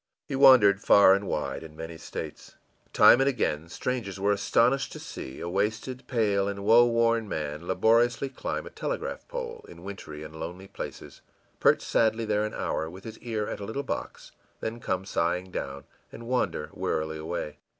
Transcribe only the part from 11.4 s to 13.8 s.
perch sadly there an hour, with his ear at a